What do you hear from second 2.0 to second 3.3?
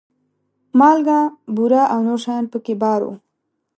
نور شیان په کې بار وو.